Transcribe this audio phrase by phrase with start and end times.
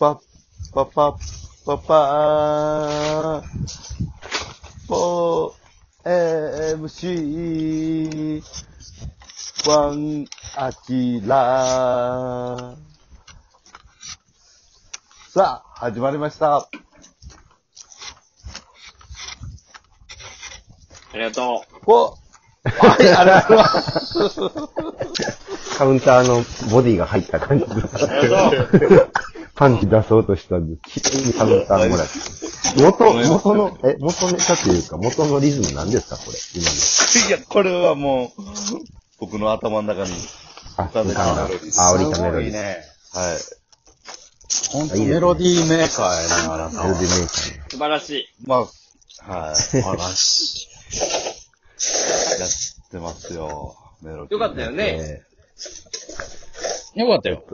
[0.00, 0.18] パッ
[0.72, 1.14] パパッ
[1.66, 3.42] パパー、
[4.88, 8.42] ポー MC、
[9.68, 10.24] ワン
[10.56, 12.74] アキラ
[15.28, 16.56] さあ、始まりました。
[16.56, 16.68] あ
[21.12, 22.16] りがとお
[22.64, 23.80] はい、ありがとうございま
[25.68, 25.76] す。
[25.76, 27.66] カウンターのボディが入った感じ。
[27.66, 27.74] あ
[28.22, 29.12] りがとう。
[29.60, 32.80] パンチ出そうとしたんで、きれいにカウンターもらって。
[32.80, 37.28] 元、元の、え、元ネタっていうか、元のリズム何ですかこれ、今の。
[37.28, 38.42] いや、これはもう、
[39.18, 40.14] 僕の頭の中に、
[40.78, 41.46] あ、浮か。
[41.78, 42.52] あ、降りたメロディー。
[42.52, 42.78] ね。
[43.12, 43.38] はい。
[44.70, 46.84] ほんとメロディーメーカーやね、あなたは。
[46.86, 47.64] メロディーメーカーね。
[47.68, 48.28] 素晴らしい。
[48.46, 49.82] まあ、はい。
[49.82, 50.68] 話。
[52.38, 52.48] やっ
[52.90, 54.32] てますよ、メロディー。
[54.32, 55.22] よかったよね。
[56.96, 57.44] えよかったよ。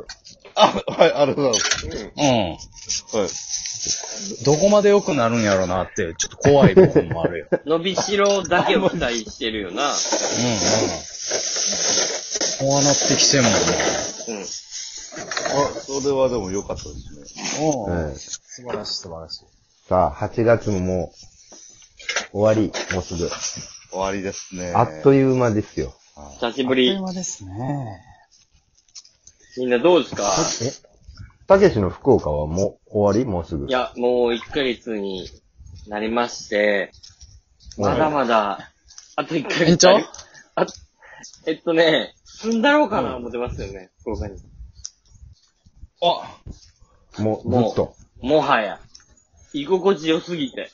[0.56, 1.86] あ、はい、ありがとうございます。
[2.16, 3.20] うん。
[3.20, 3.30] はい。
[4.44, 7.46] どこまで良くなるんやろうなって、ちょっと怖い部分もあるよ。
[7.66, 9.90] 伸びしろだけを期待してるよな。
[9.90, 9.96] うんうん。
[12.58, 13.58] こうなってきてんもんね。
[14.28, 14.42] うん。
[14.42, 14.44] あ、
[15.86, 17.60] それはでも良かったですね。
[17.60, 19.44] おえええ素晴らしい素晴らしい。
[19.88, 21.12] さあ、8月もも
[22.32, 23.28] う、終わり、もうすぐ。
[23.28, 24.72] 終わりですね。
[24.74, 25.94] あっという間ですよ。
[26.40, 26.98] 久しぶり。
[26.98, 28.15] 間ですね。
[29.58, 30.34] みんなどうですか？
[30.62, 30.72] え？
[31.46, 33.30] たけしの福岡はもう終わり？
[33.30, 33.66] もうすぐ？
[33.66, 35.28] いや、もう1ヶ月に
[35.88, 36.92] なりまして、
[37.78, 38.70] まだまだ、
[39.16, 39.64] あと1ヶ月。
[39.70, 39.96] 延長？
[40.56, 40.66] あ、
[41.46, 44.38] えっとね、住んだろうかな思ってますよね、福岡に。
[46.02, 46.36] あ、
[47.22, 47.94] もう、ずもっと？
[48.22, 48.80] う、もはや、
[49.52, 50.70] 居心地良すぎて。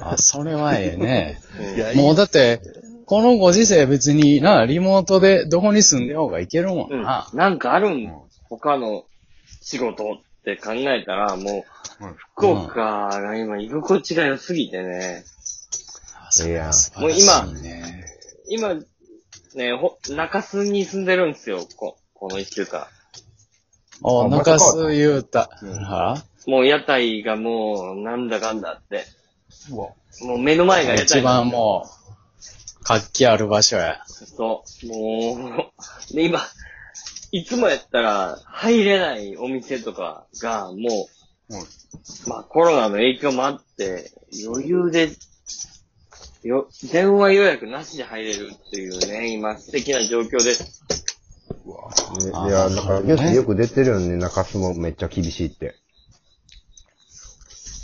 [0.00, 1.40] あ、それはええね。
[1.58, 2.60] うんいや、もうだって、
[3.06, 7.28] このご時世別にな、リモートでどこに住んでようがいけるもうんんな。
[7.32, 8.12] なんかあるん、
[8.48, 9.04] 他の
[9.62, 11.64] 仕事って考えたら、も
[12.00, 12.04] う、
[12.34, 15.24] 福岡が今居心地が良すぎてね。
[16.20, 18.04] あそれは素もう晴ら今しいね。
[18.48, 18.74] 今、
[19.54, 22.88] ね、ほ、中洲に住んでるんですよ、こ、この一週間。
[24.02, 25.48] お、あ中洲言うた。
[26.48, 29.04] もう屋台がもう、なんだかんだって。
[29.70, 29.96] も
[30.34, 31.04] う目の前が屋台。
[31.04, 31.95] 一番もう、
[32.86, 34.00] 活気ある場所や。
[34.06, 34.86] そう。
[34.86, 35.72] も
[36.10, 36.40] う、 で、今、
[37.32, 41.08] いつもやったら入れないお店とかがも
[41.50, 44.12] う、まあコロナの影響もあって、
[44.46, 45.10] 余裕で、
[46.44, 50.62] よ、電話予約なしで入れるっていうね、今素敵な状況です。
[50.62, 55.74] ねあいや、なんか、ニュースねよく出てるよね、中洲もめっちゃ厳しいって。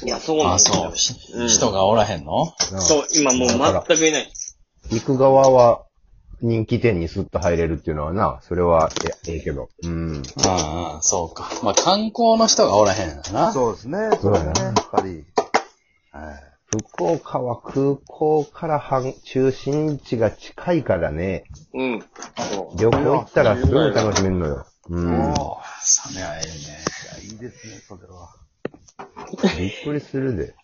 [0.04, 0.74] いや、そうなんあ、ですよ。
[0.74, 0.92] そう。
[0.94, 2.54] ひうん人がおらへんの？
[2.80, 3.48] そう、今もう
[3.86, 4.32] 全くいない。
[4.90, 5.84] 行く側は
[6.40, 8.90] 人気店にスッと入れるっていうのはな、それは
[9.26, 9.70] えええけど。
[9.84, 10.22] うん。
[10.44, 11.48] ああ、そうか。
[11.62, 13.52] まあ、観光の人がおらへんやな。
[13.52, 13.98] そうですね。
[14.20, 15.24] そうやなやっぱり。
[16.10, 16.52] はい。
[16.66, 21.44] 福岡は空港から半中心地が近いからね、
[21.74, 22.04] うん。
[22.50, 22.78] そう。
[22.78, 24.66] 旅行行ったらすごい楽しめるのよ。
[24.88, 25.32] うん。
[25.34, 26.50] おーそれはええね。
[27.24, 28.30] いや、いいですね、それは。
[29.58, 30.54] びっくりするで。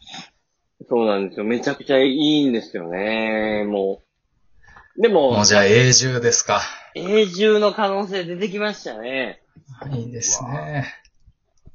[0.88, 1.44] そうなんですよ。
[1.44, 4.07] めちゃくちゃいいんですよね、もう。
[4.98, 6.60] でももう、じゃあ永住ですか。
[6.96, 9.40] 永住の可能性出てきましたね。
[9.92, 10.92] いいですね。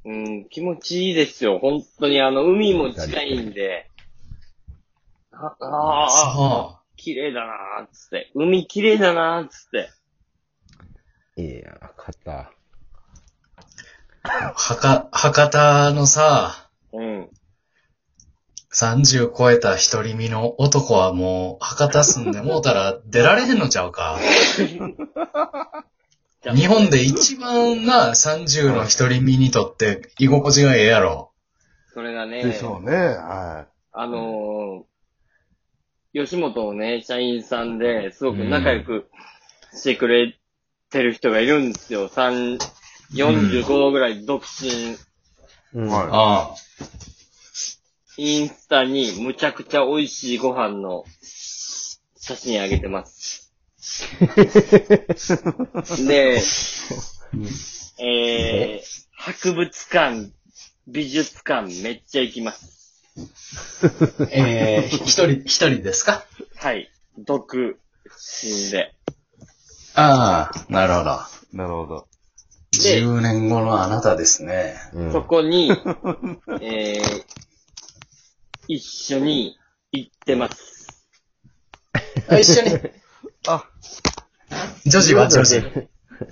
[0.06, 1.60] うん、気持ちいいですよ。
[1.60, 3.90] 本当にあの、海も近いんで。
[5.32, 8.32] あああ、そ綺麗だなーっつって。
[8.36, 11.42] 海綺麗だなーっつって。
[11.42, 12.32] いや、肩。
[12.32, 12.46] う。
[14.26, 17.30] はか、博多のさ、うん。
[18.74, 24.20] 30超えた独り身の男はもう、博多住んでもうたら出られへんのちゃうか。
[26.56, 31.32] 日本で一番な、30の独り身にとって居心地がええやろ。
[31.94, 32.96] それがね、でしょうね。
[32.98, 39.08] はあのー、吉本のね、社員さんで、すごく仲良く
[39.74, 40.38] してくれ
[40.90, 42.10] てる人がいるんですよ。
[42.10, 42.58] 三、
[43.14, 44.98] 45度ぐらい独身。
[45.76, 45.88] うん。
[45.88, 46.56] はいああ。
[48.18, 51.04] インスタにむちゃくちゃ美味しいご飯の
[52.16, 53.52] 写真あげてます。
[56.06, 56.42] で、
[58.00, 60.32] えー、博物館、
[60.88, 63.12] 美術館めっちゃ行きます。
[64.32, 66.26] えー、一人、一人ですか？
[66.56, 66.92] はい。
[67.18, 67.78] 独
[68.44, 68.94] 身で。
[69.96, 71.20] ああ、なるほど。
[71.54, 71.58] い。
[71.58, 72.08] なるほど。
[72.72, 74.76] で10年後のあなたですね。
[74.94, 75.70] うんそこに、
[76.62, 77.24] えー、
[78.68, 79.58] 一緒に
[79.92, 80.88] 行ってます。
[82.30, 82.72] あ一緒に。
[83.48, 83.70] あ、
[84.86, 85.28] ジョジは？
[85.28, 85.62] ジョジ。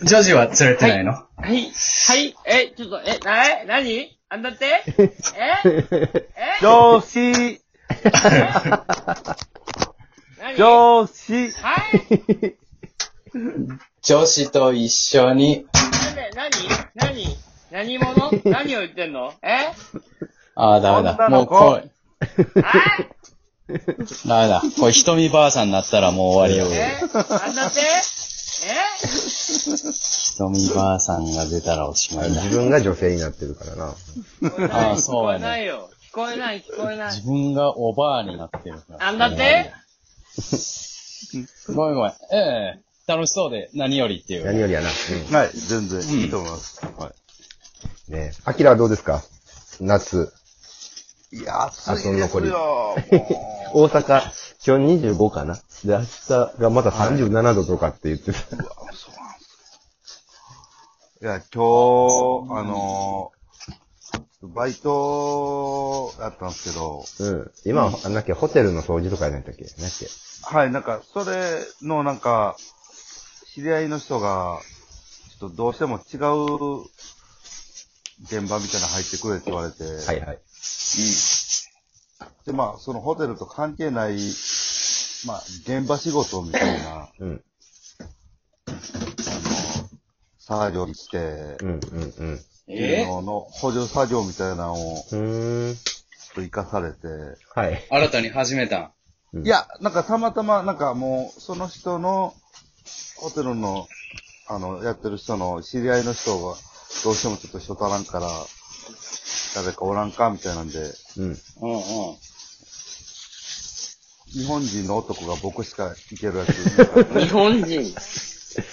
[0.03, 1.71] ジョジは連れてないの、はい、
[2.07, 4.17] はい、え、ちょっと、え、な、え、何？
[4.29, 4.83] あんだって？
[4.95, 5.59] え？
[5.65, 6.59] え？
[6.61, 7.61] 上司
[10.39, 10.55] 何？
[10.55, 12.55] 上司はい。
[14.01, 16.51] 女子と一緒に、なんで、何？
[16.95, 17.37] 何？
[17.71, 18.31] 何者？
[18.45, 19.33] 何を言ってんの？
[19.41, 19.73] え？
[20.55, 21.15] ああ、ダメだ。
[21.19, 21.53] 女の子。
[21.55, 22.00] もうこれ、あ
[24.27, 24.61] ダメだ。
[24.79, 26.75] これ、瞳ばあさんになったらもう終わりよ。
[26.75, 27.83] えあんだってえ？
[30.37, 32.55] 瞳ばあさんが出たらおしまいだ自。
[32.55, 33.93] 分が女性になってるからな。
[34.41, 35.89] 聞こえない、あ聞こそうやねえないよ。
[36.11, 37.25] 聞こえない、聞こえない自。
[37.27, 39.07] 分がおばあになってるから。
[39.07, 39.71] あんだって
[41.73, 42.11] ごめんごめん。
[42.33, 44.45] ええ楽しそうで何よりっていう。
[44.45, 44.89] 何よりやな。
[44.89, 46.81] うはい、全然いいと思います。
[46.97, 48.13] はん。
[48.13, 49.23] ねアキラはどうですか？
[49.79, 50.31] 夏。
[51.31, 51.37] い。
[51.37, 52.43] いや、暑いですよ。
[52.43, 52.97] も
[53.73, 54.21] 大阪、
[54.65, 55.55] 今日25かな？
[55.85, 56.07] で、明日
[56.59, 58.39] がまた37度とかって言ってた。
[58.55, 60.25] ううわそうなんです
[61.21, 67.51] いや、今日、あのー、バイトやったんですけど、うん。
[67.63, 70.07] 今、あんだっけ、ホテルの掃除とかやないんだっけなんけ？
[70.43, 72.57] はい、なんか、それのなんか、
[73.53, 74.59] 知り合いの人が、
[75.39, 76.85] ちょっとどうしても違う
[78.23, 80.39] 現場みたいなの入ってくれって言われて、はいはい。
[82.45, 84.17] で、まあ、そのホテルと関係ない、
[85.25, 87.43] まあ、現場仕事みたいな、うん。
[90.39, 91.17] 作業にして、
[91.61, 91.79] うん、うん、
[92.17, 92.39] うん。
[92.67, 95.73] えのの補助作業みたいなのを、ちょうーん。
[95.73, 95.75] っ
[96.33, 97.07] と活かされて、
[97.53, 97.87] はい。
[97.89, 98.93] 新たに始めた
[99.33, 99.45] ん。
[99.45, 102.33] いや、なんかたまたま、なんかもう、その人の、
[103.17, 103.87] ホテルの、
[104.47, 106.55] あの、やってる人の知り合いの人が、
[107.03, 108.27] どうしてもちょっと人足らんから、
[109.55, 111.25] 誰かおらんかみたいなんで、うん。
[111.25, 111.81] うんうん。
[114.33, 116.53] 日本人の男が僕しか行けるやつ。
[117.19, 117.95] 日本人？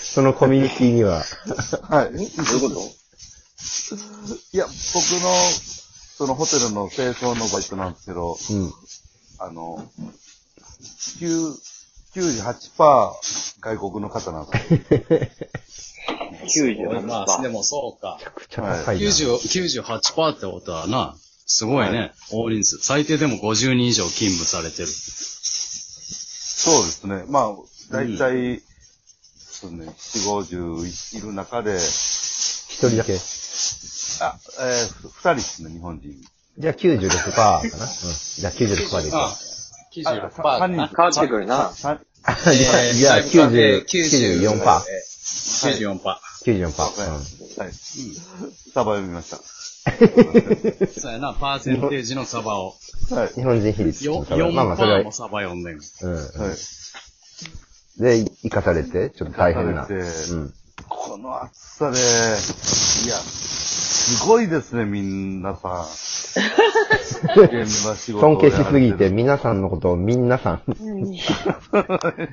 [0.01, 1.25] そのコミュニティには、
[1.89, 2.13] はい。
[2.13, 2.99] どういうこと？
[4.53, 4.75] いや、僕
[5.23, 5.35] の、
[6.17, 8.73] そのホテルの清掃のバイトなんですけど、うん。
[9.39, 9.89] あの、
[11.21, 11.55] 9
[12.15, 13.13] 98%
[13.61, 15.01] 外国の方なんですよ。
[16.49, 17.07] 98%。
[17.07, 18.17] まあ、でもそうか。
[18.19, 19.07] めちゃくちゃ高いな。
[19.07, 21.17] 90 98%ってことはな、
[21.47, 22.13] すごいね。
[22.31, 22.79] 大人数。
[22.79, 24.89] 最低でも50人以上勤務されてる。
[24.89, 27.25] そうですね。
[27.29, 27.55] まあ、
[27.93, 28.61] だいたい、
[29.37, 30.47] そうね、4、
[31.15, 33.15] 50いる中で、一人だけ。
[33.15, 36.13] あ、えー、二人ですね、日本人。
[36.59, 37.61] じゃあ96%かな。
[37.61, 37.71] うん。
[37.71, 39.33] じゃあ96%でいこあう。
[39.95, 41.71] 96%あ三人変わってくるな。
[41.73, 44.53] さじゃあ、じゃあ90 94%。
[44.59, 46.28] 94%。
[46.53, 47.09] 94%。
[47.09, 47.63] うん。
[47.63, 47.73] はい。
[47.73, 49.39] サバ読みました。
[51.01, 52.75] そうやな、パーセンテージのサバを。
[53.11, 53.29] はい。
[53.35, 54.07] 日本人比率。
[54.07, 55.75] よまあまあ、それは4%も、サバ読んでん。
[55.75, 56.15] うん。
[56.15, 56.21] は
[56.53, 56.57] い。
[57.99, 59.87] で、生かされて、ちょっと大変な。
[59.87, 59.95] う
[60.35, 60.55] ん。
[60.89, 65.87] この暑さで、いや、すごいですね、みんなさん。
[67.37, 70.63] 現場仕事尊敬しすぎて、皆さんのことを皆さん。
[70.73, 71.19] い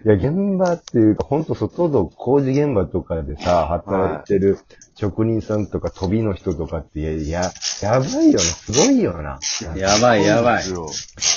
[0.06, 4.60] や、現場っていうか、ほんと外の工事現場とかでさ、働いてる
[4.96, 9.40] 職人さんとか飛びの人とかって、いや、や、やばいよな、すごいよな。
[9.76, 10.64] やばいやばい。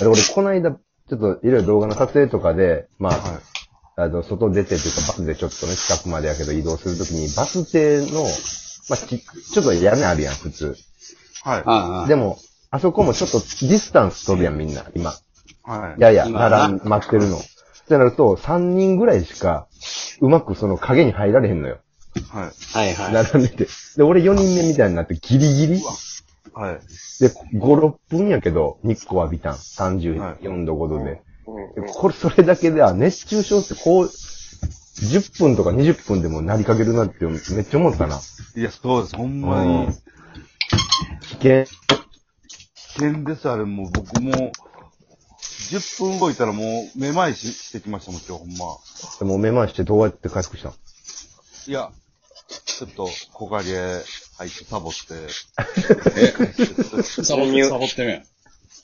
[0.07, 3.23] 俺、この間、ちょっといろいろ動画の撮影とかで、まあ、よはい。
[3.97, 8.23] あの、外出てというか、バスでちょっとね、近くまでやけど移動するときに、バス停の、
[8.89, 10.77] まあ、ち、ちょっと屋根あるやん、普通。
[11.43, 11.63] はい。
[11.65, 12.39] ああでも、
[12.71, 15.15] あそこもちょっとディスタンス取るやん、みんな、今。
[15.63, 15.99] はい。
[15.99, 17.37] いやいや、今な並ん、待ってるの。
[17.37, 17.41] っ
[17.89, 19.67] てなると、3人ぐらいしか、
[20.21, 21.79] うまくその影に入られへんのよ。
[22.31, 22.77] はい。
[22.77, 23.13] はいはい。
[23.13, 23.69] 並んでて。
[23.97, 25.83] で、俺4人目みたいになってギリギリ。
[26.53, 26.75] はい。
[27.21, 29.55] で、5、6分やけど、日光浴びたん。
[29.55, 31.23] 34度、5度で。
[31.75, 38.21] でこれ、それだけで、あ、熱中症ってこう、10分とか20分でもなりかけるなってめっちゃ思ったな。
[38.57, 39.17] いや、そうです。
[39.17, 39.89] ほんまうんに、
[41.23, 41.98] 危険。
[42.99, 43.65] 危険です、あれ。
[43.65, 44.51] もう僕も、
[45.71, 48.77] 10分動いたらもう、めまいししてきましたもん、今日、ほんま。
[49.21, 51.93] でも、目回してどうやって回復したんいや、
[52.65, 54.99] ちょっと、木陰入ってサボって。
[57.23, 58.27] サ ボサボってるやん。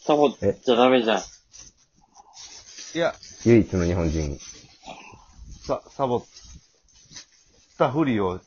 [0.07, 1.23] サボっちゃダメじゃん。
[2.95, 4.39] いや、唯一の日本人。
[5.67, 6.25] さ、サボっ
[7.79, 8.41] たふりを、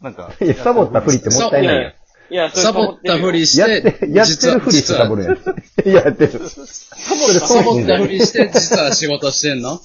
[0.00, 0.32] なんか。
[0.40, 1.97] いや、サボったふりってもったいないやん。
[2.30, 5.34] いや、それサボったふりしやってて、、やってるふりしてサボるやん。
[5.34, 6.48] やってる。
[6.48, 9.80] サボったサボったふりして、実は仕事してんの？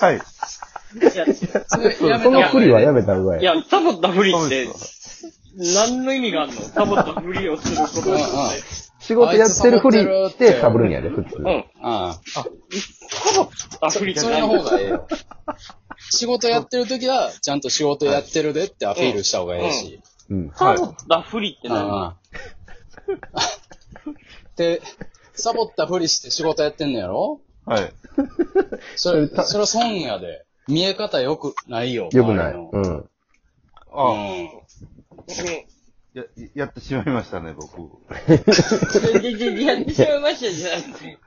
[0.00, 0.16] はい。
[0.16, 0.18] い
[1.16, 1.26] や、
[1.66, 3.42] それやめそのがいいふりはやめた方がいい。
[3.42, 4.68] いや、サボったふりって
[5.74, 6.54] 何の意味があんの？
[6.54, 8.62] サボったふりをすることによって。
[9.00, 11.36] 仕事やってるふりしてサボるんやで、普通。
[11.36, 11.64] うん。
[11.82, 12.50] あサボ
[13.42, 13.90] ったあ。
[13.90, 14.62] ふりじゃそれないの？
[14.62, 15.06] 方がええよ。
[16.10, 20.00] 仕事やってる時は、ちゃんと仕事やってるでってアピールした方がええし。
[20.30, 20.50] うん。
[20.54, 21.90] サボったふりって何？
[21.90, 22.16] あ
[24.56, 24.80] で、
[25.34, 27.40] サボったふりして仕事やってんのやろ？
[27.64, 27.92] はい。
[28.96, 30.44] それ、それ損やで。
[30.68, 32.08] 見え方良くないよ。
[32.12, 32.52] よくない。
[32.52, 33.08] うん。
[33.92, 34.48] あ、うん。
[36.14, 36.24] や、
[36.54, 37.78] やってしまいましたね、僕。
[38.28, 41.18] やってしまいましたじゃなくて。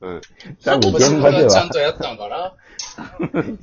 [0.00, 0.20] うん。
[0.64, 2.54] 多分現場でははちゃんとやったんかな？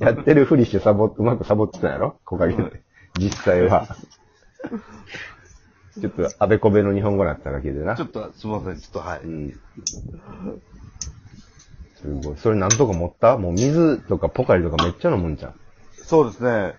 [0.00, 2.18] やってるふりしてサボ、うまくサボってたんやろ？
[2.24, 2.82] 木陰で。
[3.18, 3.88] 実際は。
[6.00, 8.04] ちょっと、あべこべの日本語だっただけでなちょ。
[8.04, 9.20] っと、すみません、ちょっと、はい。
[9.20, 9.60] うん。
[11.94, 12.36] すごい。
[12.38, 13.36] それなんとか持った？
[13.36, 15.54] もう水とかポカリとかめっちゃ飲むんじゃん。
[16.02, 16.74] そうですね。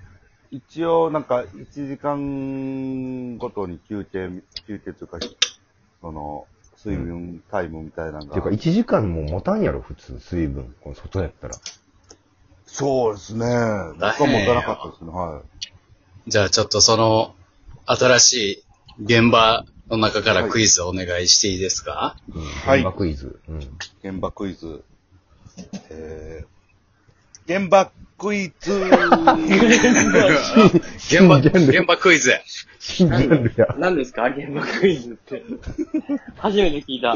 [0.50, 5.20] 一応、なんか、1時間ごとに休憩、休憩というか、
[6.02, 8.34] その、水分タイムみたいなのが。
[8.34, 10.76] ていうか、1時間も持たんやろ、普通、水分。
[10.82, 11.58] この外やったら。
[12.66, 13.46] そうですね。
[13.46, 15.42] 僕は持たなかったですね、は
[16.28, 16.30] い。
[16.32, 17.36] じゃあちょっとその、
[17.86, 18.64] 新し
[19.00, 22.42] い現場の中からクイズをお願いしていいですか、うん。
[22.44, 23.40] はい現場クイズ。
[23.48, 23.58] うん。
[24.04, 24.84] 現場クイズ。
[25.90, 28.90] えー、現場クイズ現
[31.28, 32.40] 場、現場クイズ。
[32.80, 33.76] 新ジャンルや。
[33.78, 34.28] 何ですか？
[34.30, 35.44] 現場クイズって。
[36.38, 37.16] 初めて聞いた。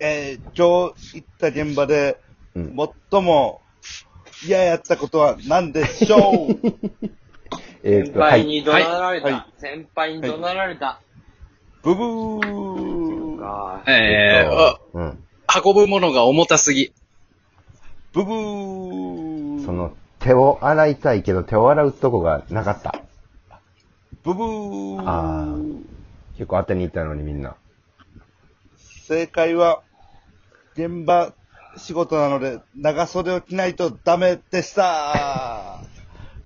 [0.00, 2.20] えー、今日行った現場で、
[2.54, 2.76] うん。
[3.10, 3.60] 最も
[4.44, 6.56] 嫌やったことは何でしょう？
[7.84, 8.46] えーっと、は先輩い。
[8.46, 9.26] に怒鳴られた。
[9.26, 11.00] はい先輩に怒鳴られた。
[11.82, 15.18] ブブーかえー、あうん。
[15.64, 16.92] 運ぶものが重たすぎ。
[18.12, 22.94] ブブーその、手を洗いたいけど手を洗うとこがなかった。
[24.22, 25.82] ブブーあー
[26.34, 27.56] 結構当てに行ったのにみんな。
[28.76, 29.82] 正解は、
[30.74, 31.32] 現場
[31.76, 35.91] 仕事なので長袖を着ないとダメでした。